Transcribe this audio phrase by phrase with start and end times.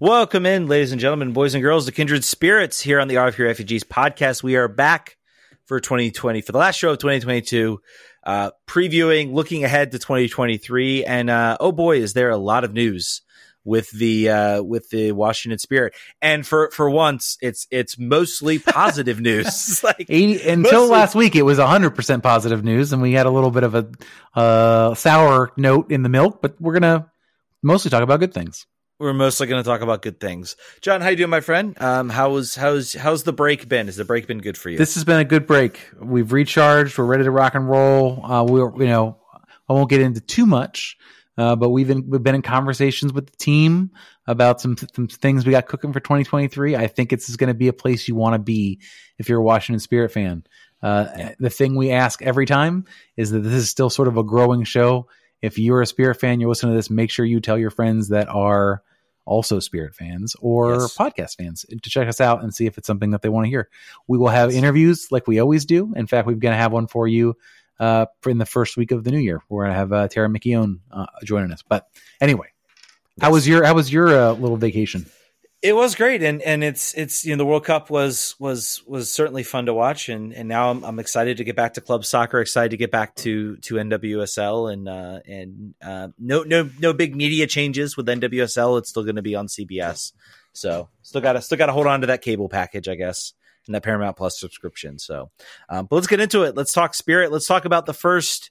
[0.00, 3.44] Welcome in, ladies and gentlemen, boys and girls, the Kindred Spirits here on the RFK
[3.44, 4.44] Refugees podcast.
[4.44, 5.16] We are back
[5.64, 7.80] for 2020 for the last show of 2022,
[8.22, 12.72] uh, previewing, looking ahead to 2023, and uh, oh boy, is there a lot of
[12.72, 13.22] news
[13.64, 15.94] with the uh, with the Washington Spirit.
[16.22, 19.82] And for for once, it's it's mostly positive news.
[19.82, 23.26] like 80, until mostly, last week, it was 100 percent positive news, and we had
[23.26, 23.90] a little bit of a
[24.36, 26.40] uh, sour note in the milk.
[26.40, 27.10] But we're gonna
[27.64, 28.64] mostly talk about good things.
[28.98, 30.56] We're mostly going to talk about good things.
[30.80, 31.80] John, how you doing, my friend?
[31.80, 33.86] Um, how's how's how's the break been?
[33.86, 34.78] Has the break been good for you?
[34.78, 35.80] This has been a good break.
[36.00, 36.98] We've recharged.
[36.98, 38.24] We're ready to rock and roll.
[38.24, 39.18] Uh, we're you know
[39.68, 40.98] I won't get into too much
[41.38, 43.92] uh, but we've been, we've been in conversations with the team
[44.26, 46.74] about some, some things we got cooking for 2023.
[46.74, 48.80] I think it's going to be a place you want to be
[49.18, 50.42] if you're a Washington Spirit fan.
[50.82, 51.34] Uh, yeah.
[51.38, 52.86] The thing we ask every time
[53.16, 55.06] is that this is still sort of a growing show.
[55.40, 58.08] If you're a Spirit fan, you're listening to this, make sure you tell your friends
[58.08, 58.82] that are
[59.28, 60.96] also Spirit fans or yes.
[60.96, 63.50] podcast fans to check us out and see if it's something that they want to
[63.50, 63.68] hear.
[64.08, 65.92] We will have interviews like we always do.
[65.94, 67.36] In fact, we're going to have one for you
[67.80, 69.42] uh, in the first week of the new year.
[69.48, 71.62] We're gonna have uh, Tara McKeown uh, joining us.
[71.66, 71.86] But
[72.20, 72.48] anyway,
[73.16, 73.24] yes.
[73.24, 75.06] how was your how was your uh, little vacation?
[75.60, 79.12] It was great, and and it's it's you know the World Cup was was was
[79.12, 82.04] certainly fun to watch, and and now I'm, I'm excited to get back to club
[82.04, 86.92] soccer, excited to get back to to NWSL, and uh, and uh, no no no
[86.92, 88.78] big media changes with NWSL.
[88.78, 90.12] It's still going to be on CBS,
[90.52, 93.32] so still got to still got to hold on to that cable package, I guess
[93.68, 94.98] and that Paramount Plus subscription.
[94.98, 95.30] So,
[95.68, 96.56] um, but let's get into it.
[96.56, 97.30] Let's talk Spirit.
[97.30, 98.50] Let's talk about the first,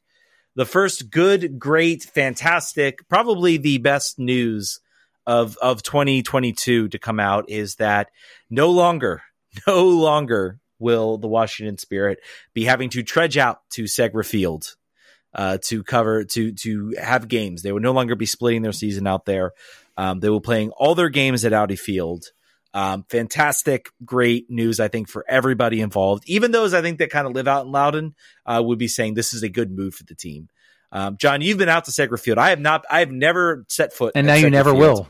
[0.55, 4.79] the first good, great, fantastic, probably the best news
[5.27, 8.09] of of 2022 to come out is that
[8.49, 9.21] no longer,
[9.67, 12.19] no longer will the Washington Spirit
[12.53, 14.75] be having to trudge out to Segra Field
[15.35, 17.61] uh, to cover to to have games.
[17.61, 19.51] They will no longer be splitting their season out there.
[19.97, 22.31] Um, they will playing all their games at Audi Field.
[22.73, 26.23] Um, fantastic, great news, I think, for everybody involved.
[26.27, 29.15] Even those I think that kind of live out in Loudoun uh, would be saying
[29.15, 30.49] this is a good move for the team.
[30.91, 32.37] Um, John, you've been out to Segra Field.
[32.37, 32.85] I have not.
[32.89, 34.13] I have never set foot.
[34.15, 34.79] And now you never Field.
[34.79, 35.07] will.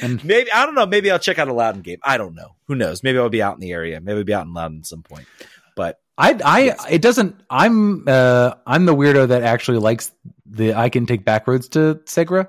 [0.00, 0.86] And maybe I don't know.
[0.86, 1.98] Maybe I'll check out a Loudoun game.
[2.02, 2.54] I don't know.
[2.66, 3.02] Who knows?
[3.02, 4.00] Maybe I'll be out in the area.
[4.00, 5.26] Maybe I'll be out in Loudoun at some point.
[5.74, 6.86] But I, I, yes.
[6.90, 7.40] it doesn't.
[7.48, 10.12] I'm, uh, I'm the weirdo that actually likes
[10.46, 10.74] the.
[10.74, 12.48] I can take back roads to Segra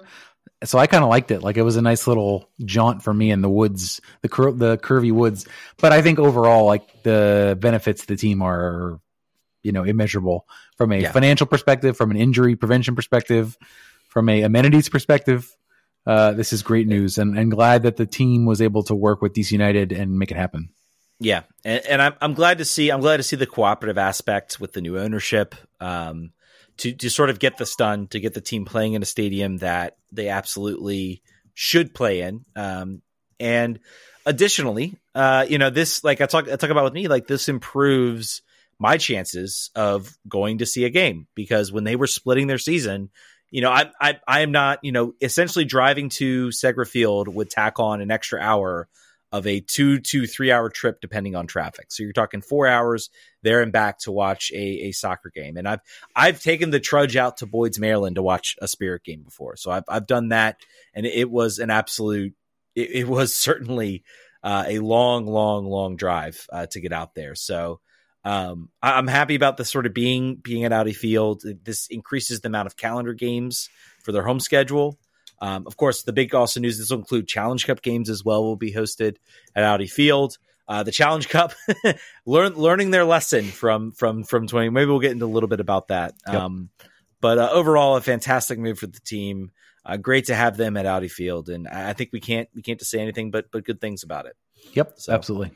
[0.63, 1.41] so I kind of liked it.
[1.41, 4.77] Like it was a nice little jaunt for me in the woods, the cur- the
[4.77, 5.45] curvy woods.
[5.77, 8.99] But I think overall, like the benefits to the team are,
[9.61, 10.47] you know, immeasurable
[10.77, 11.11] from a yeah.
[11.11, 13.57] financial perspective, from an injury prevention perspective,
[14.09, 15.53] from a amenities perspective.
[16.05, 19.21] Uh, this is great news, and, and glad that the team was able to work
[19.21, 20.69] with DC United and make it happen.
[21.19, 24.59] Yeah, and, and I'm I'm glad to see I'm glad to see the cooperative aspect
[24.59, 25.55] with the new ownership.
[25.79, 26.31] Um,
[26.77, 29.57] to to sort of get this done, to get the team playing in a stadium
[29.57, 31.21] that they absolutely
[31.53, 32.45] should play in.
[32.55, 33.01] Um,
[33.39, 33.79] and
[34.25, 37.49] additionally, uh, you know, this like I talk I talk about with me, like this
[37.49, 38.41] improves
[38.79, 43.09] my chances of going to see a game because when they were splitting their season,
[43.53, 47.51] you know, I I I am not, you know, essentially driving to Segra Field would
[47.51, 48.87] tack on an extra hour
[49.31, 51.91] of a two to three hour trip depending on traffic.
[51.91, 53.11] So you're talking four hours
[53.43, 55.55] there and back to watch a, a soccer game.
[55.55, 55.81] And I've
[56.15, 59.55] I've taken the trudge out to Boyd's, Maryland to watch a Spirit game before.
[59.55, 60.57] So I've I've done that,
[60.95, 62.33] and it was an absolute.
[62.73, 64.03] It, it was certainly
[64.41, 67.35] uh, a long, long, long drive uh, to get out there.
[67.35, 67.81] So.
[68.25, 71.43] Um, I, am happy about the sort of being being at Audi Field.
[71.63, 73.69] This increases the amount of calendar games
[74.03, 74.97] for their home schedule.
[75.41, 78.43] Um, of course, the big also news this will include Challenge Cup games as well.
[78.43, 79.17] Will be hosted
[79.55, 80.37] at Audi Field.
[80.65, 81.53] Uh, the Challenge Cup,
[82.25, 84.69] learn learning their lesson from from from twenty.
[84.69, 86.13] Maybe we'll get into a little bit about that.
[86.25, 86.35] Yep.
[86.35, 86.69] Um,
[87.19, 89.51] but uh, overall, a fantastic move for the team.
[89.85, 92.79] Uh, great to have them at Audi Field, and I think we can't we can't
[92.79, 94.37] just say anything but but good things about it.
[94.71, 95.51] Yep, so, absolutely.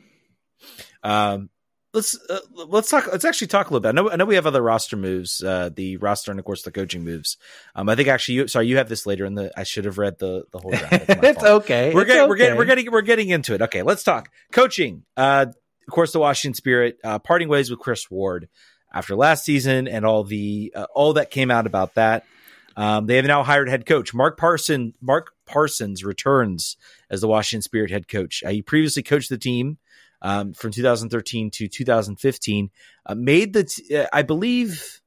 [1.02, 1.48] Um,
[1.92, 3.06] let's uh, let's talk.
[3.10, 3.88] Let's actually talk a little bit.
[3.88, 6.62] I know, I know we have other roster moves, uh, the roster and of course
[6.62, 7.36] the coaching moves.
[7.74, 9.52] Um, I think actually, you, sorry, you have this later in the.
[9.56, 10.92] I should have read the the whole draft.
[11.08, 11.94] it's okay.
[11.94, 12.28] We're getting okay.
[12.28, 13.62] we're getting we're getting we're getting into it.
[13.62, 15.04] Okay, let's talk coaching.
[15.16, 15.46] Uh,
[15.86, 18.48] of course, the Washington Spirit uh, parting ways with Chris Ward
[18.92, 22.24] after last season and all the uh, all that came out about that.
[22.76, 24.94] Um, they have now hired head coach Mark Parson.
[25.00, 26.76] Mark Parsons returns
[27.10, 28.42] as the Washington Spirit head coach.
[28.44, 29.78] Uh, he previously coached the team
[30.22, 32.70] um, from 2013 to 2015.
[33.06, 35.00] Uh, made the, t- uh, I believe,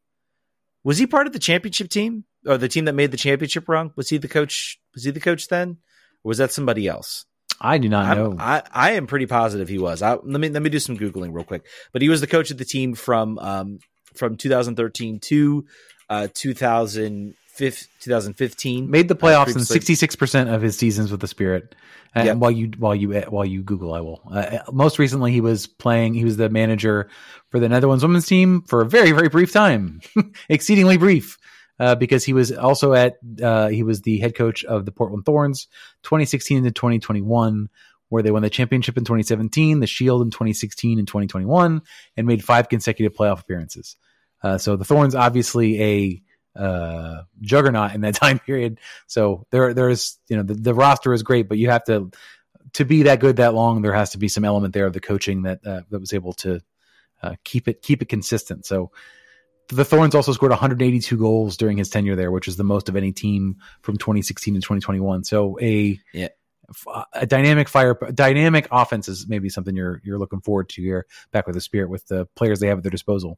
[0.84, 3.92] was he part of the championship team or the team that made the championship run?
[3.96, 4.80] Was he the coach?
[4.94, 5.78] Was he the coach then,
[6.24, 7.26] or was that somebody else?
[7.64, 8.36] I do not know.
[8.40, 10.02] I, I am pretty positive he was.
[10.02, 11.66] I, let me let me do some googling real quick.
[11.94, 13.80] But he was the coach of the team from um,
[14.16, 15.66] from 2013 to
[16.10, 16.28] uh,
[17.58, 18.90] 2015 2015.
[18.90, 21.76] Made the playoffs in sixty six percent of his seasons with the Spirit.
[22.14, 22.38] And Yep.
[22.38, 24.22] while you while you while you Google, I will.
[24.30, 26.14] Uh, most recently, he was playing.
[26.14, 27.10] He was the manager
[27.50, 30.02] for the Netherlands women's team for a very very brief time,
[30.50, 31.38] exceedingly brief,
[31.80, 33.18] uh, because he was also at.
[33.42, 35.68] Uh, he was the head coach of the Portland Thorns,
[36.04, 37.70] 2016 to 2021,
[38.10, 41.82] where they won the championship in 2017, the Shield in 2016 and 2021,
[42.18, 43.96] and made five consecutive playoff appearances.
[44.44, 46.22] Uh, so the Thorns obviously a
[46.56, 48.80] uh, juggernaut in that time period.
[49.08, 52.12] So there, there's, you know, the, the roster is great, but you have to,
[52.74, 55.02] to be that good that long, there has to be some element there of the
[55.02, 56.62] coaching that, uh, that was able to
[57.22, 58.66] uh, keep it, keep it consistent.
[58.66, 58.92] So
[59.70, 62.96] the Thorns also scored 182 goals during his tenure there, which is the most of
[62.96, 65.24] any team from 2016 to 2021.
[65.24, 66.28] So a, Yeah.
[67.14, 71.46] a dynamic fire, dynamic offense is maybe something you're, you're looking forward to here back
[71.48, 73.38] with the spirit with the players they have at their disposal.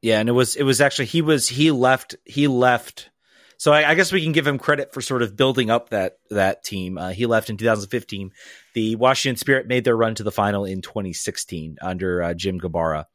[0.00, 3.10] Yeah, and it was it was actually he was he left he left.
[3.56, 6.18] So I, I guess we can give him credit for sort of building up that
[6.30, 6.96] that team.
[6.96, 8.30] Uh, he left in 2015.
[8.74, 13.06] The Washington Spirit made their run to the final in 2016 under uh, Jim Gabarra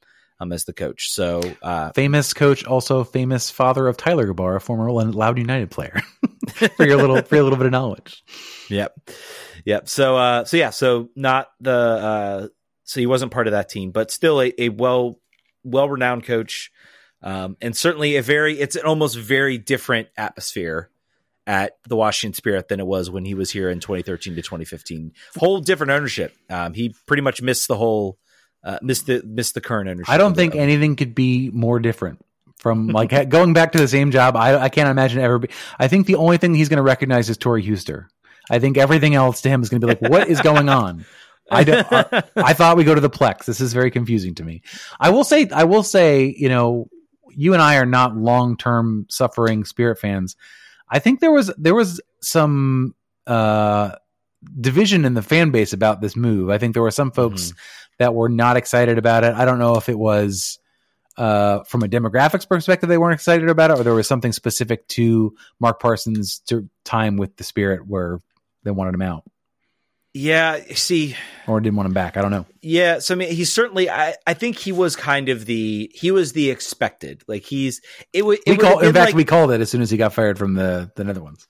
[0.41, 1.09] um, as the coach.
[1.11, 6.01] So uh, famous coach, also famous father of Tyler Gabar, a former Loud United player.
[6.75, 8.23] for your little for your little bit of knowledge.
[8.69, 9.09] Yep.
[9.65, 9.89] Yep.
[9.89, 12.47] So uh so yeah, so not the uh
[12.83, 15.19] so he wasn't part of that team, but still a, a well
[15.63, 16.71] well renowned coach.
[17.21, 20.89] Um and certainly a very it's an almost very different atmosphere
[21.45, 25.13] at the Washington Spirit than it was when he was here in 2013 to 2015.
[25.37, 26.33] Whole different ownership.
[26.49, 28.17] Um he pretty much missed the whole
[28.63, 30.09] uh missed the missed the current ownership.
[30.09, 32.23] I don't think anything could be more different
[32.57, 34.35] from like going back to the same job.
[34.35, 35.39] I I can't imagine ever.
[35.39, 38.07] Be, I think the only thing he's going to recognize is Tori Huster.
[38.49, 41.05] I think everything else to him is going to be like, what is going on?
[41.51, 41.87] I don't.
[41.91, 43.45] I, I thought we go to the Plex.
[43.45, 44.61] This is very confusing to me.
[44.99, 45.49] I will say.
[45.49, 46.33] I will say.
[46.37, 46.89] You know,
[47.29, 50.35] you and I are not long term suffering Spirit fans.
[50.89, 52.95] I think there was there was some
[53.27, 53.95] uh
[54.59, 56.49] division in the fan base about this move.
[56.49, 57.53] I think there were some folks
[57.97, 59.33] that were not excited about it.
[59.33, 60.59] I don't know if it was
[61.17, 64.87] uh, from a demographics perspective they weren't excited about it, or there was something specific
[64.89, 66.41] to Mark Parsons'
[66.83, 68.19] time with the Spirit where
[68.63, 69.23] they wanted him out
[70.15, 71.15] Yeah, see,
[71.47, 72.17] or didn't want him back.
[72.17, 72.45] I don't know.
[72.61, 73.89] Yeah, so I mean, he's certainly.
[73.89, 77.23] I, I think he was kind of the he was the expected.
[77.27, 77.81] Like he's
[78.13, 78.39] it would.
[78.45, 80.37] It We call, in fact, like- we called it as soon as he got fired
[80.37, 81.47] from the the Netherlands.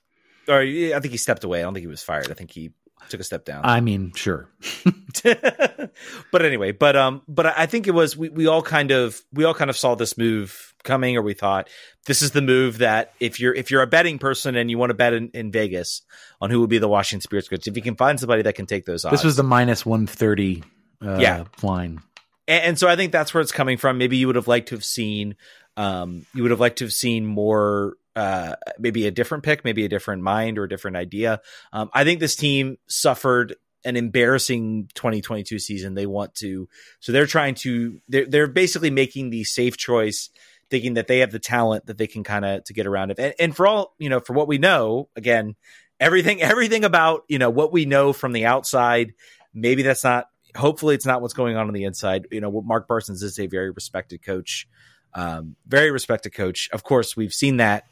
[0.48, 1.60] or I think he stepped away.
[1.60, 2.32] I don't think he was fired.
[2.32, 2.72] I think he
[3.10, 3.66] took a step down.
[3.66, 4.48] I mean, sure.
[5.24, 9.44] but anyway, but um, but I think it was we, we all kind of we
[9.44, 11.70] all kind of saw this move coming, or we thought
[12.06, 14.90] this is the move that if you're if you're a betting person and you want
[14.90, 16.02] to bet in, in Vegas
[16.42, 18.66] on who would be the Washington Spirits coach, if you can find somebody that can
[18.66, 20.64] take those odds, This was the minus one thirty.
[21.02, 21.44] Uh, Yeah.
[21.62, 22.02] line.
[22.48, 23.98] and, and so I think that's where it's coming from.
[23.98, 25.36] Maybe you would have liked to have seen,
[25.76, 29.84] um, you would have liked to have seen more, uh, maybe a different pick, maybe
[29.84, 31.42] a different mind or a different idea.
[31.74, 33.56] Um, I think this team suffered
[33.86, 35.94] an embarrassing 2022 season.
[35.94, 36.70] They want to,
[37.02, 40.30] so they're trying to, they're they're basically making the safe choice,
[40.70, 43.20] thinking that they have the talent that they can kind of to get around it.
[43.20, 45.56] And, and for all you know, for what we know, again,
[46.00, 49.14] everything everything about you know what we know from the outside,
[49.54, 52.28] maybe that's not hopefully it's not what's going on on the inside.
[52.32, 54.68] You know, what Mark Parsons is a very respected coach,
[55.14, 56.70] um, very respected coach.
[56.72, 57.86] Of course, we've seen that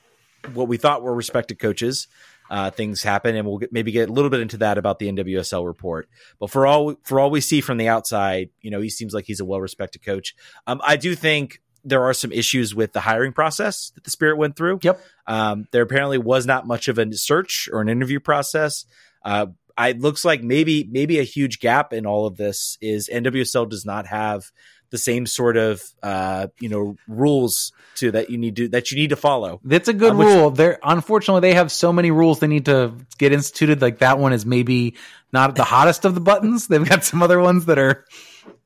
[0.53, 2.07] what we thought were respected coaches.
[2.49, 5.09] Uh, things happen, and we'll get, maybe get a little bit into that about the
[5.09, 6.09] NWSL report.
[6.37, 9.23] But for all for all we see from the outside, you know, he seems like
[9.25, 10.35] he's a well respected coach.
[10.67, 14.37] Um, I do think there are some issues with the hiring process that the Spirit
[14.37, 14.79] went through.
[14.81, 15.01] Yep.
[15.27, 18.85] Um, there apparently was not much of a search or an interview process.
[19.23, 19.47] Uh,
[19.79, 23.85] it looks like maybe maybe a huge gap in all of this is NWSL does
[23.85, 24.51] not have
[24.91, 28.97] the same sort of uh, you know rules to that you need to that you
[28.97, 29.59] need to follow.
[29.63, 30.51] That's a good Uh, which- rule.
[30.51, 33.81] They're unfortunately they have so many rules they need to get instituted.
[33.81, 34.95] Like that one is maybe
[35.31, 36.67] not the hottest of the buttons.
[36.67, 38.05] They've got some other ones that are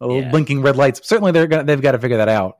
[0.01, 0.31] a little Yeah.
[0.31, 1.01] blinking red lights.
[1.07, 2.57] Certainly they're gonna they've got to figure that out.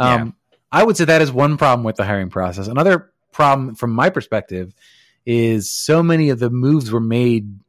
[0.00, 0.34] Um,
[0.72, 2.68] I would say that is one problem with the hiring process.
[2.68, 4.74] Another problem from my perspective
[5.26, 7.60] is so many of the moves were made.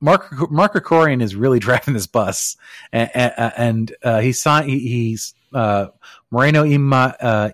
[0.00, 2.56] Mark Mark Krikorian is really driving this bus,
[2.92, 4.68] and, and uh, he signed.
[4.68, 5.88] He, he's uh,
[6.32, 7.50] Morinao Ima, uh,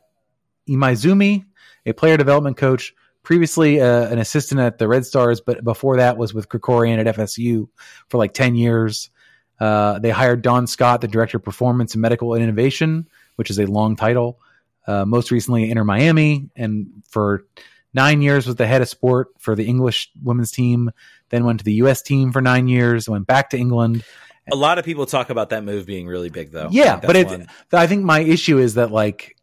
[0.69, 1.45] Imaizumi,
[1.87, 6.17] a player development coach, previously uh, an assistant at the Red Stars, but before that
[6.17, 7.69] was with Krikorian at FSU
[8.09, 9.11] for like 10 years.
[9.61, 13.67] Uh, they hired Dawn Scott, the director of performance and medical innovation, which is a
[13.67, 14.41] long title.
[14.87, 17.45] Uh, most recently, Inter Miami, and for
[17.95, 20.91] nine years was the head of sport for the English women's team.
[21.29, 22.03] Then went to the U.S.
[22.03, 23.09] team for nine years.
[23.09, 24.03] Went back to England.
[24.51, 26.69] A lot of people talk about that move being really big, though.
[26.71, 29.37] Yeah, but it, I think my issue is that like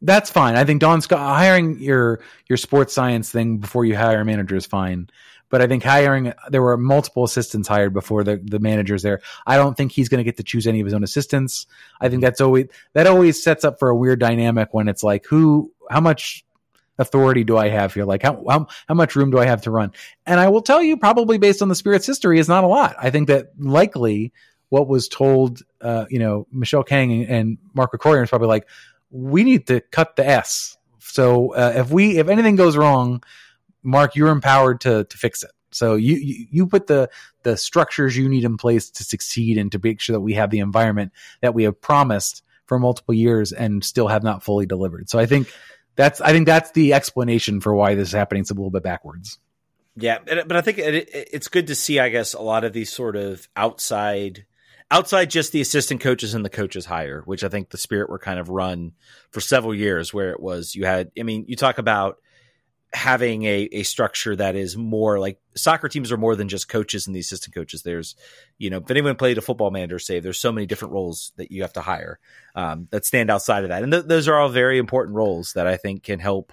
[0.00, 0.54] that's fine.
[0.54, 4.56] I think Dawn Scott hiring your your sports science thing before you hire a manager
[4.56, 5.10] is fine.
[5.50, 9.20] But I think hiring there were multiple assistants hired before the the managers there.
[9.46, 11.66] I don't think he's going to get to choose any of his own assistants.
[12.00, 15.26] I think that's always that always sets up for a weird dynamic when it's like
[15.26, 16.44] who how much
[16.98, 18.04] authority do I have here?
[18.04, 19.92] Like how, how how much room do I have to run?
[20.26, 22.96] And I will tell you, probably based on the Spirit's history, is not a lot.
[22.98, 24.32] I think that likely
[24.68, 28.68] what was told, uh, you know, Michelle Kang and Mark Krikorian is probably like,
[29.10, 30.76] we need to cut the S.
[30.98, 33.22] So uh, if we if anything goes wrong,
[33.88, 35.50] Mark, you're empowered to to fix it.
[35.70, 37.10] So you, you you put the
[37.42, 40.50] the structures you need in place to succeed and to make sure that we have
[40.50, 45.08] the environment that we have promised for multiple years and still have not fully delivered.
[45.08, 45.52] So I think
[45.96, 48.42] that's I think that's the explanation for why this is happening.
[48.42, 49.38] It's a little bit backwards.
[49.96, 51.98] Yeah, but I think it, it's good to see.
[51.98, 54.46] I guess a lot of these sort of outside,
[54.92, 58.20] outside just the assistant coaches and the coaches hire, which I think the Spirit were
[58.20, 58.92] kind of run
[59.32, 61.10] for several years, where it was you had.
[61.18, 62.18] I mean, you talk about
[62.92, 67.06] having a, a structure that is more like soccer teams are more than just coaches
[67.06, 67.82] and the assistant coaches.
[67.82, 68.16] There's,
[68.56, 71.50] you know, if anyone played a football manager, say there's so many different roles that
[71.50, 72.18] you have to hire
[72.54, 73.82] um, that stand outside of that.
[73.82, 76.52] And th- those are all very important roles that I think can help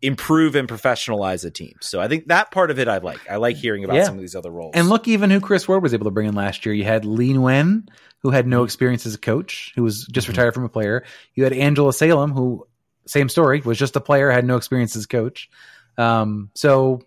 [0.00, 1.76] improve and professionalize a team.
[1.80, 3.20] So I think that part of it I like.
[3.30, 4.04] I like hearing about yeah.
[4.04, 4.72] some of these other roles.
[4.74, 6.74] And look, even who Chris Ward was able to bring in last year.
[6.74, 7.88] You had Lee Nguyen,
[8.18, 8.64] who had no mm-hmm.
[8.64, 10.32] experience as a coach, who was just mm-hmm.
[10.32, 11.04] retired from a player.
[11.34, 12.66] You had Angela Salem, who
[13.06, 15.50] same story, was just a player, had no experience as coach.
[15.98, 17.02] Um, so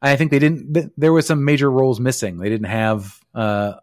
[0.00, 0.92] I think they didn't.
[0.96, 2.38] There was some major roles missing.
[2.38, 3.18] They didn't have.
[3.34, 3.74] Uh,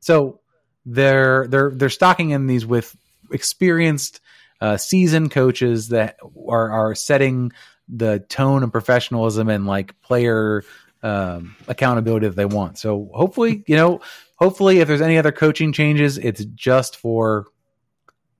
[0.00, 0.40] so
[0.86, 2.96] they're they're they're stocking in these with
[3.30, 4.20] experienced,
[4.60, 7.52] uh, seasoned coaches that are are setting
[7.88, 10.62] the tone and professionalism and like player
[11.02, 12.78] um, accountability that they want.
[12.78, 14.00] So hopefully, you know,
[14.36, 17.46] hopefully, if there's any other coaching changes, it's just for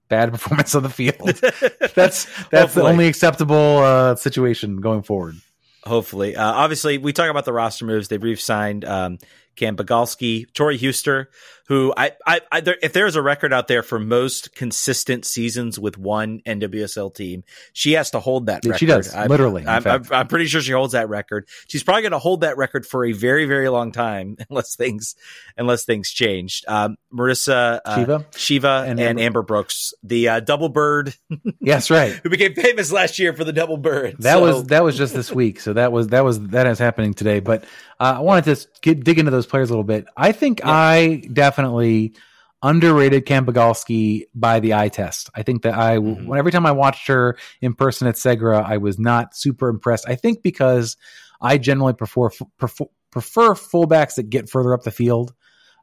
[0.08, 1.16] bad performance on the field.
[1.94, 5.36] that's that's the only acceptable uh, situation going forward.
[5.84, 8.08] Hopefully, uh, obviously, we talk about the roster moves.
[8.08, 9.18] They've re-signed um,
[9.58, 11.26] Cam Biegalski, Tori Huster,
[11.68, 15.78] who I, I, I there, if there's a record out there for most consistent seasons
[15.78, 18.78] with one NWSL team, she has to hold that record.
[18.78, 19.66] She does, I'm, literally.
[19.66, 21.46] I'm, I'm, I'm, pretty sure she holds that record.
[21.66, 25.14] She's probably going to hold that record for a very, very long time, unless things,
[25.58, 26.64] unless things change.
[26.66, 29.22] Um, Marissa uh, Sheva, Sheva and, and Amber.
[29.22, 29.42] Amber.
[29.42, 31.14] Brooks, the uh, double bird.
[31.60, 32.12] yes, right.
[32.22, 34.16] who became famous last year for the double bird.
[34.20, 34.40] That so.
[34.40, 35.60] was that was just this week.
[35.60, 37.40] So that was that was that is happening today.
[37.40, 37.64] But
[38.00, 40.06] uh, I wanted to get, dig into those players a little bit.
[40.16, 40.70] I think yeah.
[40.70, 42.14] I definitely
[42.62, 45.30] underrated Cam Biegalski by the eye test.
[45.34, 46.26] I think that I, mm-hmm.
[46.26, 50.08] when every time I watched her in person at Segra, I was not super impressed.
[50.08, 50.96] I think because
[51.40, 55.34] I generally prefer prefer, prefer fullbacks that get further up the field,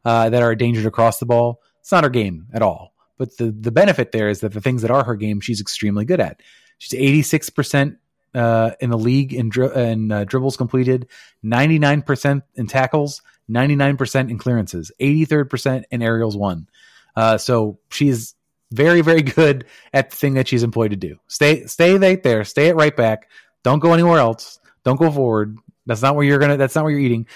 [0.03, 1.61] uh, that are a danger to cross the ball.
[1.79, 2.93] It's not her game at all.
[3.17, 6.03] But the the benefit there is that the things that are her game, she's extremely
[6.03, 6.41] good at.
[6.77, 7.97] She's eighty six percent
[8.35, 11.07] uh, in the league in, dri- in uh, dribbles completed,
[11.43, 16.67] 99% in tackles, 99% in clearances, 83rd percent in aerials won.
[17.15, 18.35] Uh, so she's
[18.71, 21.17] very, very good at the thing that she's employed to do.
[21.27, 22.43] Stay, stay right there.
[22.43, 23.29] Stay at right back.
[23.63, 24.59] Don't go anywhere else.
[24.83, 25.57] Don't go forward.
[25.85, 26.57] That's not where you're gonna.
[26.57, 27.27] That's not where you're eating.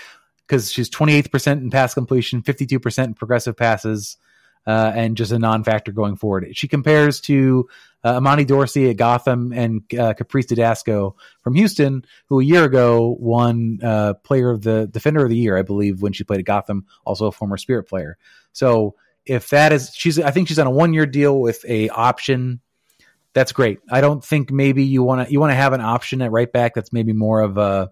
[0.45, 4.17] Because she's 28th percent in pass completion, 52 percent in progressive passes,
[4.65, 6.47] uh, and just a non-factor going forward.
[6.53, 7.67] She compares to
[8.03, 13.15] uh, Imani Dorsey at Gotham and uh, Caprice Dydasco from Houston, who a year ago
[13.19, 16.45] won uh, Player of the Defender of the Year, I believe, when she played at
[16.45, 18.17] Gotham, also a former Spirit player.
[18.51, 22.61] So if that is, she's, I think she's on a one-year deal with a option.
[23.33, 23.79] That's great.
[23.91, 26.51] I don't think maybe you want to you want to have an option at right
[26.51, 27.91] back that's maybe more of a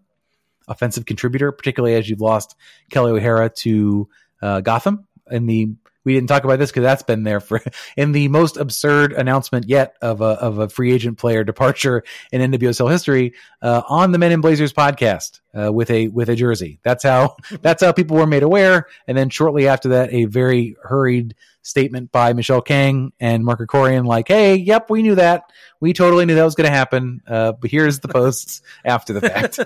[0.67, 2.55] offensive contributor, particularly as you've lost
[2.89, 4.09] Kelley O'Hara to
[4.41, 5.75] uh, Gotham in the
[6.07, 7.61] we didn't talk about this because that's been there for
[7.97, 12.39] in the most absurd announcement yet of a of a free agent player departure in
[12.49, 16.79] NWSL history uh, on the Men in Blazers podcast uh, with a with a jersey.
[16.81, 18.87] That's how that's how people were made aware.
[19.05, 24.05] And then shortly after that, a very hurried statement by Michelle Kang and Mark Krikorian,
[24.05, 25.51] like, "Hey, yep, we knew that.
[25.81, 27.19] We totally knew that was going to happen.
[27.27, 29.59] Uh, but here's the posts after the fact."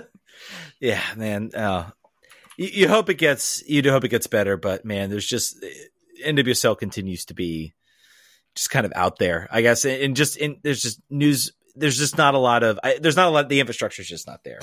[0.80, 1.50] yeah, man.
[1.54, 1.90] Uh,
[2.56, 5.64] you, you, hope it gets you do hope it gets better, but man, there's just
[6.22, 7.74] NWSL continues to be
[8.54, 9.84] just kind of out there, I guess.
[9.84, 11.52] And just in, there's just news.
[11.74, 12.78] There's just not a lot of.
[12.82, 13.48] I, there's not a lot.
[13.48, 14.60] The infrastructure is just not there.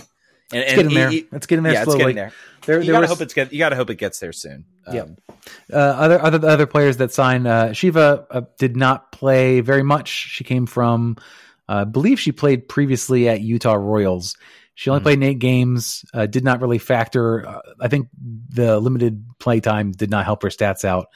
[0.52, 1.12] And, it's getting there.
[1.32, 1.74] it's getting there.
[1.74, 1.98] Yeah, slowly.
[1.98, 2.34] it's getting there.
[2.66, 3.54] there you gotta was, hope it's get.
[3.54, 4.66] You gotta hope it gets there soon.
[4.88, 5.06] Um, yeah.
[5.72, 7.48] Uh, other other other players that signed.
[7.48, 10.10] Uh, Sheva uh, did not play very much.
[10.10, 11.18] She came from.
[11.68, 14.36] Uh, I believe she played previously at Utah Royals.
[14.74, 15.04] She only mm-hmm.
[15.04, 16.06] played eight games.
[16.14, 17.46] Uh, did not really factor.
[17.46, 18.08] Uh, I think
[18.50, 21.10] the limited play time did not help her stats out.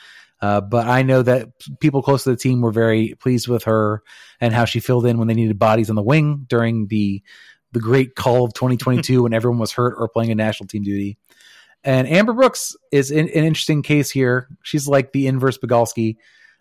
[0.44, 4.04] Uh, but I know that people close to the team were very pleased with her
[4.42, 7.24] and how she filled in when they needed bodies on the wing during the
[7.72, 11.18] the great call of 2022 when everyone was hurt or playing a national team duty.
[11.86, 14.50] And Amber Brooks is in, an interesting case here.
[14.64, 16.18] She's like the inverse Bogosky.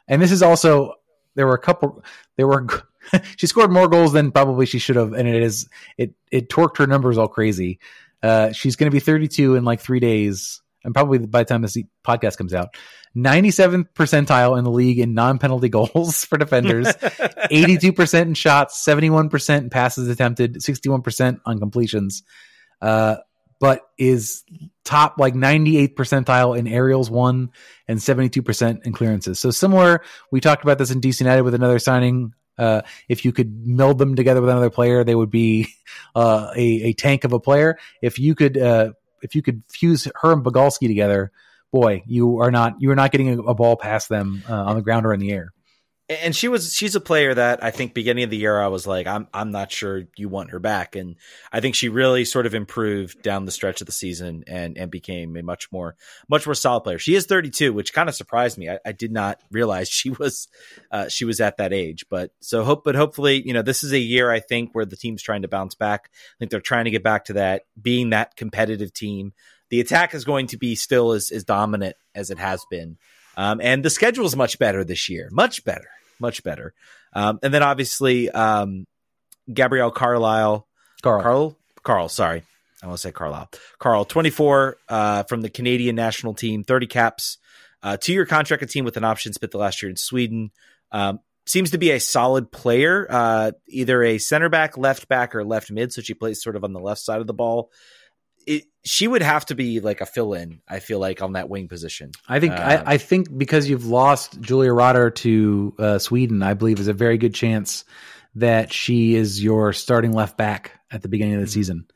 [0.07, 0.95] And this is also
[1.35, 2.05] there were a couple
[2.37, 2.69] there were
[3.37, 6.79] she scored more goals than probably she should have and it is it it torqued
[6.79, 7.81] her numbers all crazy.
[8.23, 11.63] Uh, she's going to be 32 in like 3 days and probably by the time
[11.63, 12.77] this podcast comes out.
[13.17, 19.71] 97th percentile in the league in non-penalty goals for defenders, 82% in shots, 71% in
[19.71, 22.23] passes attempted, 61% on completions.
[22.81, 23.17] Uh,
[23.63, 24.43] but is
[24.85, 27.53] top like 98th percentile in aerials won
[27.87, 29.39] and 72% in clearances.
[29.39, 32.35] So similar, we talked about this in DC United with another signing.
[32.59, 35.69] Uh, if you could meld them together with another player, they would be
[36.17, 37.79] uh, a, a tank of a player.
[38.03, 41.33] If you could, uh, if you could fuse her and Bogosky together,
[41.71, 44.77] boy, you are not you are not getting a, a ball past them uh, on
[44.77, 45.53] the ground or in the air
[46.23, 48.87] and she was she's a player that I think beginning of the year I was
[48.87, 51.17] like I'm I'm not sure you want her back and
[51.53, 54.91] I think she really sort of improved down the stretch of the season and and
[54.91, 55.97] became a much more
[56.29, 56.99] much more solid player.
[56.99, 58.69] She is 32, which kind of surprised me.
[58.71, 60.49] I, I did not realize she was
[60.91, 62.07] uh, she was at that age.
[62.09, 64.97] But so hope but hopefully you know this is a year I think where the
[64.97, 66.11] team's trying to bounce back.
[66.13, 69.33] I think they're trying to get back to that being that competitive team.
[69.71, 72.99] The attack is going to be still as as dominant as it has been.
[73.37, 75.89] Um, and the schedule is much better this year, much better,
[76.19, 76.75] much better.
[77.13, 78.87] Um, and then obviously um,
[79.53, 80.67] Gabrielle Carlisle,
[81.03, 82.09] Carle, Carle, Carle.
[82.09, 82.43] Sorry,
[82.83, 83.51] I want to say Carlisle.
[83.79, 87.39] Carle, twenty four uh, from the Canadian national team, thirty caps,
[87.83, 90.51] uh, two year contract, a team with an option spent the last year in Sweden.
[90.91, 95.45] Um, seems to be a solid player, uh, either a center back, left back, or
[95.45, 95.93] left mid.
[95.93, 97.71] So she plays sort of on the left side of the ball
[98.47, 100.61] it, she would have to be like a fill in.
[100.69, 102.13] I feel like on that wing position.
[102.29, 106.55] I think uh, I, I, think because you've lost Julia Roddar to uh, Sweden, I
[106.55, 107.85] believe is a very good chance
[108.37, 111.53] that she is your starting left back at the beginning of the mm-hmm.
[111.53, 111.87] season.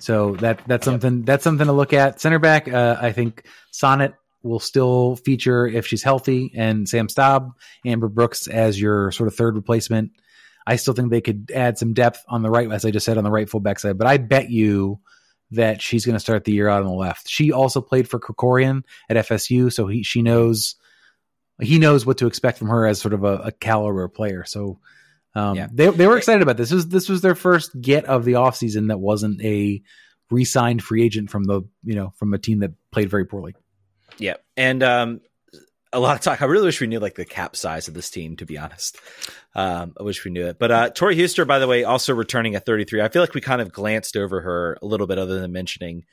[0.00, 2.20] So that that's something that's something to look at.
[2.20, 7.52] Center back, uh, I think Sonnett will still feature if she's healthy, and Sam Staab,
[7.84, 10.12] Amber Brooks as your sort of third replacement.
[10.66, 13.18] I still think they could add some depth on the right, as I just said,
[13.18, 13.98] on the right fullback side.
[13.98, 15.00] But I bet you
[15.50, 17.28] that she's going to start the year out on the left.
[17.28, 20.76] She also played for Krikorian at FSU, so he she knows
[21.60, 24.44] he knows what to expect from her as sort of a, a caliber player.
[24.44, 24.78] So
[25.34, 25.68] um, yeah.
[25.72, 26.70] they they were excited about this.
[26.70, 29.82] This was this was their first get of the offseason that wasn't a
[30.30, 33.54] re-signed free agent from the you know from a team that played very poorly.
[34.18, 35.20] Yeah, and um,
[35.92, 36.42] a lot of talk.
[36.42, 38.96] I really wish we knew like the cap size of this team, to be honest.
[39.54, 40.58] Um, I wish we knew it.
[40.58, 43.00] But uh, Tori Huster, by the way, also returning at 33.
[43.00, 46.04] I feel like we kind of glanced over her a little bit, other than mentioning.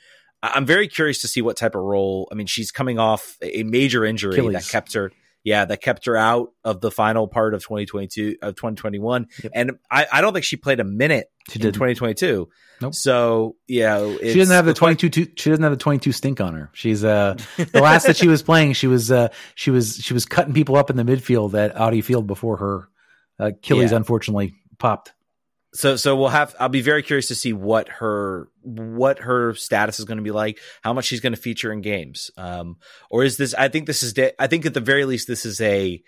[0.43, 2.27] I'm very curious to see what type of role.
[2.31, 4.53] I mean, she's coming off a major injury Achilles.
[4.53, 5.11] that kept her
[5.45, 9.27] yeah, that kept her out of the final part of 2022 of 2021.
[9.43, 9.51] Yep.
[9.53, 12.49] And I, I don't think she played a minute she in 2022.
[12.81, 12.95] Nope.
[12.95, 15.10] So yeah, she doesn't have the 22.
[15.10, 16.71] Two, she doesn't have the 22 stink on her.
[16.73, 18.73] She's uh the last that she was playing.
[18.73, 22.01] She was uh she was she was cutting people up in the midfield at Audi
[22.01, 22.89] Field before her
[23.39, 23.97] uh, Achilles yeah.
[23.97, 25.13] unfortunately popped
[25.75, 29.99] so so we'll have i'll be very curious to see what her what her status
[29.99, 32.31] is going to be like how much she's going to feature in games.
[32.38, 32.77] Um
[33.09, 35.45] or is this i think this is de- i think at the very least this
[35.45, 36.01] is a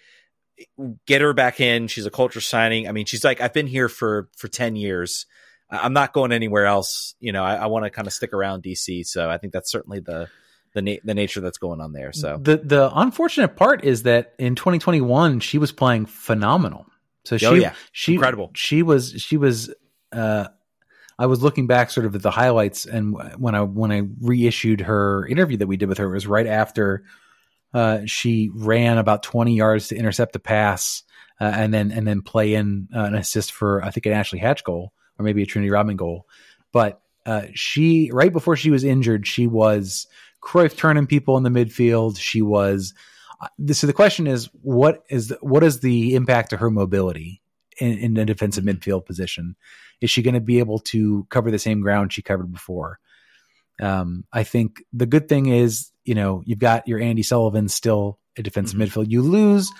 [1.06, 1.88] get her back in.
[1.88, 2.88] She's a culture signing.
[2.88, 5.26] I mean she's like i've been here for for 10 years.
[5.70, 7.14] I'm not going anywhere else.
[7.20, 9.72] You know i, I want to kind of stick around dc so i think that's
[9.72, 10.30] certainly the
[10.74, 12.14] the, na- the nature that's going on there.
[12.14, 16.86] So the the unfortunate part is that in 2021 she was playing phenomenal
[17.28, 17.74] so oh, she, oh, yeah.
[17.92, 18.52] she, incredible.
[18.56, 19.74] She was, she was,
[20.14, 20.48] uh,
[21.20, 24.82] I was looking back sort of at the highlights and when I, when I reissued
[24.82, 27.04] her interview that we did with her, it was right after,
[27.74, 31.04] uh, she ran about 20 yards to intercept the pass,
[31.42, 34.40] uh, and then, and then play in uh, an assist for, I think an Ashley
[34.40, 36.28] Hatch goal or maybe a Trinity Rodman goal.
[36.72, 40.08] But, uh, she, right before she was injured, she was
[40.42, 42.18] Cruyff turning people in the midfield.
[42.18, 42.94] She was,
[43.72, 47.42] so the question is, what is the, what is the impact to her mobility
[47.80, 49.56] in, in a defensive midfield position?
[50.02, 53.00] Is she going to be able to cover the same ground she covered before?
[53.82, 58.20] Um, I think the good thing is, you know, you've got your Andi Sullivan still
[58.38, 59.00] a defensive mm-hmm.
[59.00, 59.12] midfield.
[59.12, 59.72] You lose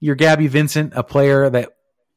[0.00, 1.70] your Gaby Vincent, a player that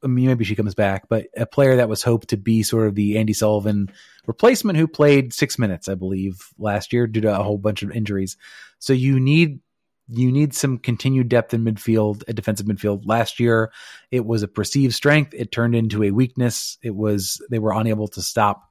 [0.03, 2.87] I mean, maybe she comes back, but a player that was hoped to be sort
[2.87, 3.89] of the Andi Sullivan
[4.27, 7.91] replacement who played six minutes, I believe, last year due to a whole bunch of
[7.91, 8.37] injuries.
[8.77, 9.61] So you need
[10.07, 13.03] you need some continued depth in midfield, a defensive midfield.
[13.05, 13.71] Last year,
[14.11, 15.33] it was a perceived strength.
[15.33, 16.77] It turned into a weakness.
[16.83, 18.69] It was they were unable to stop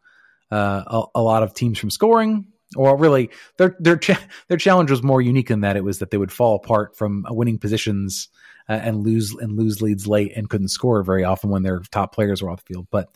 [0.51, 2.47] uh, a, a, lot of teams from scoring.
[2.77, 4.01] Or really, their their
[4.49, 7.25] their challenge was more unique in that it was that they would fall apart from
[7.31, 8.29] winning positions
[8.69, 12.15] uh, and lose and lose leads late and couldn't score very often when their top
[12.15, 12.87] players were off the field.
[12.91, 13.11] But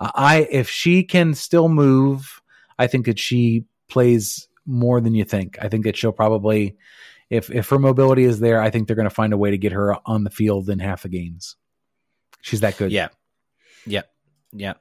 [0.00, 2.40] uh, I, if she can still move,
[2.78, 5.58] I think that she plays more than you think.
[5.60, 6.76] I think that she'll probably,
[7.30, 9.58] if if her mobility is there, I think they're going to find a way to
[9.58, 11.56] get her on the field in half the games.
[12.42, 12.92] She's that good.
[12.92, 13.08] Yeah,
[13.86, 14.02] yeah,
[14.52, 14.74] yeah.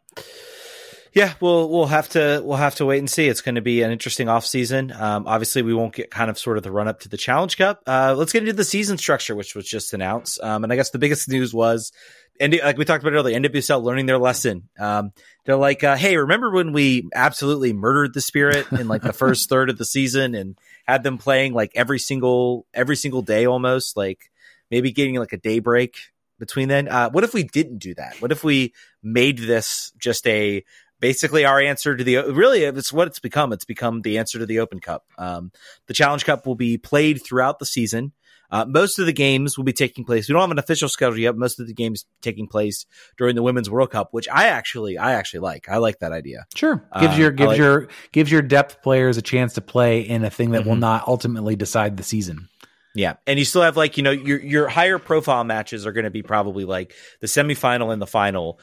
[1.14, 3.28] Yeah, we'll we'll have to we'll have to wait and see.
[3.28, 4.92] It's going to be an interesting off season.
[4.92, 7.58] Um, obviously, we won't get kind of sort of the run up to the Challenge
[7.58, 7.82] Cup.
[7.88, 10.40] Uh, let's get into the season structure, which was just announced.
[10.42, 11.92] Um, and I guess the biggest news was,
[12.40, 14.70] and like we talked about earlier, NWSL learning their lesson.
[14.80, 15.12] Um,
[15.46, 19.50] they're like, uh, hey, remember when we absolutely murdered the Spirit in like the first
[19.50, 23.98] third of the season and had them playing like every single every single day almost,
[23.98, 24.32] like
[24.70, 25.98] maybe getting like a day break
[26.38, 26.88] between then.
[26.88, 28.16] Uh, what if we didn't do that?
[28.22, 30.64] What if we made this just a
[31.00, 34.46] basically our answer to the really it's what it's become it's become the answer to
[34.46, 35.06] the open cup.
[35.18, 35.52] Um,
[35.88, 38.14] the challenge cup will be played throughout the season.
[38.52, 41.20] Uh, most of the games will be taking place we don't have an official schedule
[41.20, 44.98] yet most of the games taking place during the women's world cup which i actually
[44.98, 45.70] i actually like.
[45.70, 46.48] I like that idea.
[46.56, 46.84] Sure.
[47.00, 50.24] Gives your um, gives like, your gives your depth players a chance to play in
[50.24, 50.70] a thing that mm-hmm.
[50.70, 52.50] will not ultimately decide the season.
[52.96, 56.06] Yeah, and you still have like you know your your higher profile matches are going
[56.06, 58.60] to be probably like the semifinal and the final,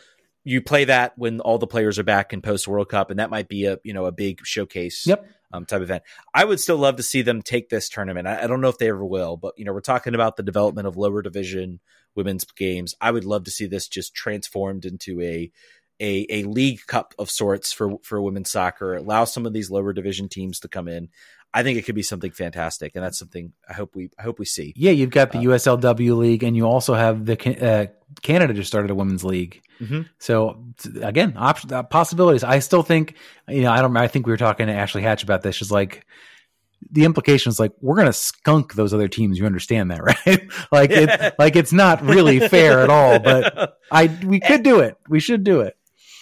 [0.46, 3.30] you play that when all the players are back in post World Cup, and that
[3.30, 5.06] might be a you know a big showcase.
[5.06, 5.28] Yep.
[5.52, 6.02] Um, type event.
[6.34, 8.26] I would still love to see them take this tournament.
[8.26, 10.42] I, I, don't know if they ever will, but you know we're talking about the
[10.42, 11.80] development of lower division
[12.16, 12.94] women's games.
[13.00, 15.50] I would love to see this just transformed into a
[16.00, 18.94] a, a league cup of sorts for for women's soccer.
[18.94, 21.08] Allow some of these lower division teams to come in.
[21.54, 24.38] I think it could be something fantastic, and that's something I hope we I hope
[24.38, 24.74] we see.
[24.76, 27.86] Yeah, you've got the uh, USLW league, and you also have the uh,
[28.22, 29.62] Canada just started a women's league.
[29.80, 30.02] Mm-hmm.
[30.18, 30.64] So
[31.02, 32.44] again, op- uh, possibilities.
[32.44, 33.16] I still think
[33.48, 33.96] you know I don't.
[33.96, 35.56] I think we were talking to Ashley Hatch about this.
[35.56, 36.06] She's like
[36.90, 39.38] the implication is like we're going to skunk those other teams.
[39.38, 40.48] You understand that, right?
[40.70, 43.18] like it, like it's not really fair at all.
[43.18, 44.96] But I we could do it.
[45.08, 45.76] We should do it.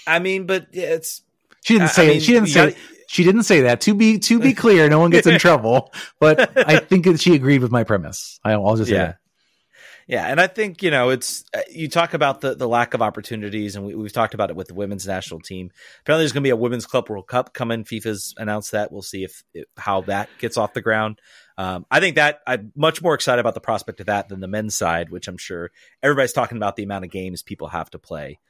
[0.06, 1.22] I mean, but it's
[1.62, 2.70] she didn't say I mean, She didn't say.
[2.70, 3.80] Gotta, she didn't say that.
[3.82, 5.92] To be to be clear, no one gets in trouble.
[6.18, 8.40] But I think that she agreed with my premise.
[8.44, 9.06] I, will just say yeah.
[9.06, 9.18] that.
[10.06, 13.00] Yeah, and I think you know it's uh, you talk about the the lack of
[13.00, 15.70] opportunities, and we, have talked about it with the women's national team.
[16.00, 17.84] Apparently, there's going to be a women's club World Cup coming.
[17.84, 18.92] FIFA's announced that.
[18.92, 21.20] We'll see if, if how that gets off the ground.
[21.56, 24.48] Um, I think that I'm much more excited about the prospect of that than the
[24.48, 25.70] men's side, which I'm sure
[26.02, 28.40] everybody's talking about the amount of games people have to play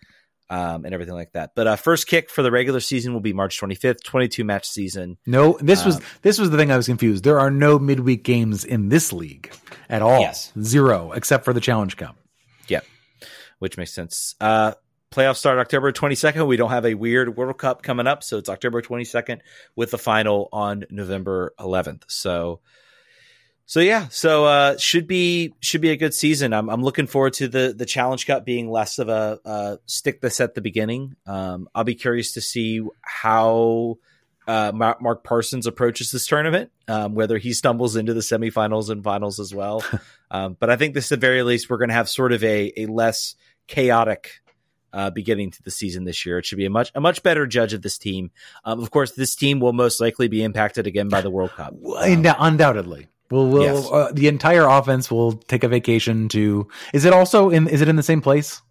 [0.51, 1.53] um, and everything like that.
[1.55, 5.19] But uh, first kick for the regular season will be March 25th, 22 match season.
[5.27, 7.25] No, this was um, this was the thing I was confused.
[7.25, 9.53] There are no midweek games in this league
[9.89, 10.21] at all.
[10.21, 12.17] Yes, zero except for the Challenge Cup.
[12.69, 12.81] Yeah,
[13.59, 14.35] which makes sense.
[14.41, 14.73] Uh,
[15.11, 16.47] playoffs start October 22nd.
[16.47, 19.41] We don't have a weird World Cup coming up, so it's October 22nd
[19.77, 22.03] with the final on November 11th.
[22.09, 22.61] So
[23.66, 26.53] so yeah, so uh, should be should be a good season.
[26.53, 30.20] I'm I'm looking forward to the the Challenge Cup being less of a uh, stick
[30.20, 31.16] this at the beginning.
[31.27, 33.98] Um, I'll be curious to see how
[34.46, 39.40] uh, Mark Parsons approaches this tournament, um, whether he stumbles into the semifinals and finals
[39.40, 39.83] as well.
[40.31, 42.44] um, but I think this, at the very least, we're going to have sort of
[42.44, 43.35] a a less
[43.66, 44.42] chaotic
[44.92, 46.38] uh, beginning to the season this year.
[46.38, 48.31] It should be a much a much better judge of this team.
[48.64, 51.72] Um, of course, this team will most likely be impacted again by the World Cup.
[51.72, 53.90] Um, undoubtedly, We'll, we'll yes.
[53.90, 56.68] uh, the entire offense will take a vacation to.
[56.92, 57.66] Is it also in?
[57.66, 58.62] Is it in the same place?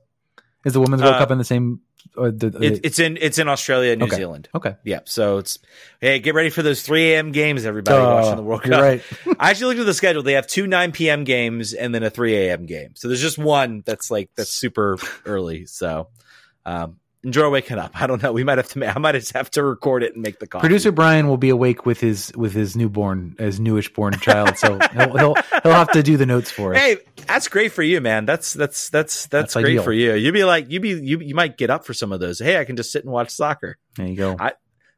[0.63, 1.81] Is the Women's World uh, Cup in the same?
[2.17, 4.15] Uh, the, it, it's in it's in Australia, New okay.
[4.15, 4.47] Zealand.
[4.55, 5.01] Okay, yeah.
[5.03, 5.59] So it's
[5.99, 7.33] hey, get ready for those three a.m.
[7.33, 8.79] games, everybody watching the World Cup.
[8.79, 9.03] Right.
[9.37, 10.23] I actually looked at the schedule.
[10.23, 11.25] They have two nine p.m.
[11.25, 12.65] games and then a three a.m.
[12.65, 12.91] game.
[12.95, 15.65] So there's just one that's like that's super early.
[15.65, 16.07] So
[16.65, 17.91] um, enjoy waking up.
[17.99, 18.31] I don't know.
[18.31, 18.85] We might have to.
[18.85, 20.61] I might just have to record it and make the call.
[20.61, 24.57] Producer Brian will be awake with his with his newborn, his newish born child.
[24.57, 26.79] So he'll, he'll, he'll have to do the notes for us.
[26.79, 28.25] Hey, that's great for you, man.
[28.25, 29.83] That's that's that's that's, that's great ideal.
[29.83, 30.13] for you.
[30.13, 32.39] You'd be like you'd be you you might get up for some of those.
[32.39, 33.77] Hey, I can just sit and watch soccer.
[33.95, 34.35] There you go.
[34.39, 34.53] I,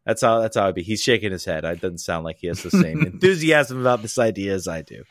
[0.05, 0.83] that's how that's how I'd be.
[0.83, 1.65] He's shaking his head.
[1.65, 5.03] It doesn't sound like he has the same enthusiasm about this idea as I do.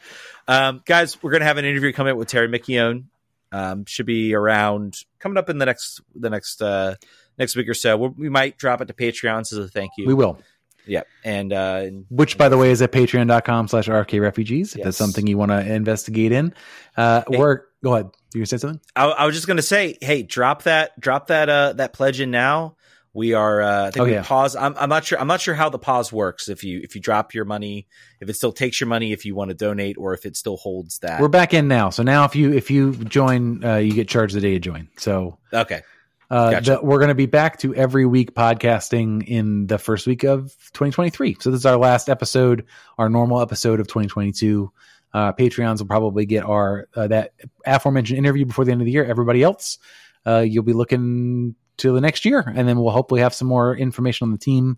[0.47, 3.07] Um, guys, we're gonna have an interview coming up with Terry McKeown.
[3.55, 6.97] Um, should be around coming up in the next the next uh,
[7.39, 7.97] next week or so.
[7.97, 10.07] we we might drop it to Patreon as a thank you.
[10.09, 10.39] We will.
[10.87, 11.03] Yeah.
[11.25, 14.75] And, uh, which by the way is at patreon.com slash RK refugees.
[14.75, 16.55] If that's something you want to investigate in,
[16.97, 18.11] uh, hey, or go ahead.
[18.35, 18.81] You say something?
[18.97, 22.21] I, I was just going to say, Hey, drop that, drop that, uh, that pledge
[22.21, 22.77] in now.
[23.15, 24.25] We are, uh, I think oh, we yeah.
[24.25, 24.57] pause.
[24.57, 25.21] I'm, I'm not sure.
[25.21, 26.49] I'm not sure how the pause works.
[26.49, 27.87] If you, if you drop your money,
[28.21, 30.57] if it still takes your money, if you want to donate, or if it still
[30.57, 31.21] holds that.
[31.21, 31.91] We're back in now.
[31.91, 34.89] So now if you, if you join, uh, you get charged the day you join.
[34.99, 35.83] So, okay.
[36.29, 36.71] Uh, Gotcha.
[36.71, 40.47] that we're going to be back to every week podcasting in the first week of
[40.73, 41.37] 2023.
[41.39, 42.67] So this is our last episode,
[42.99, 44.73] our normal episode of 2022.
[45.13, 48.91] Uh, Patreons will probably get our uh, that aforementioned interview before the end of the
[48.91, 49.05] year.
[49.05, 49.79] Everybody else,
[50.27, 53.77] uh, you'll be looking to the next year, and then we'll hopefully have some more
[53.77, 54.77] information on the team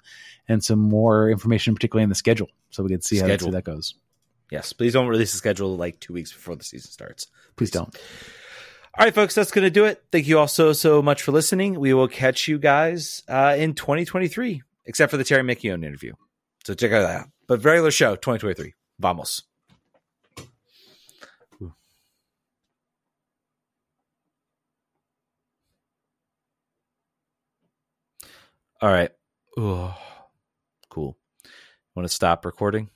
[0.49, 3.47] and some more information, particularly in the schedule, so we can see how, Schedule.
[3.49, 3.95] see that goes.
[4.51, 7.27] Yes, please don't release the schedule like two weeks before the season starts.
[7.57, 7.95] Please don't.
[8.99, 10.03] All right, folks, that's going to do it.
[10.11, 11.79] Thank you all so, so much for listening.
[11.79, 16.15] We will catch you guys uh, in 2023, except for the Terry McKeown interview.
[16.65, 17.29] So check out that out.
[17.47, 18.73] But regular show, 2023.
[18.99, 19.43] Vamos.
[28.81, 29.11] All right.
[29.59, 29.91] Ooh.
[30.91, 31.17] Cool.
[31.95, 32.91] Want to stop recording?